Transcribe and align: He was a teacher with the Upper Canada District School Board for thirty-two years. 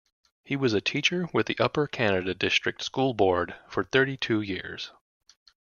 He 0.43 0.55
was 0.55 0.73
a 0.73 0.81
teacher 0.81 1.29
with 1.31 1.45
the 1.45 1.59
Upper 1.59 1.85
Canada 1.85 2.33
District 2.33 2.83
School 2.83 3.13
Board 3.13 3.55
for 3.69 3.83
thirty-two 3.83 4.41
years. 4.41 4.89